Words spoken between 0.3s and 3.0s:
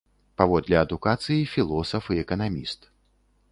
Паводле адукацыі філосаф і эканаміст.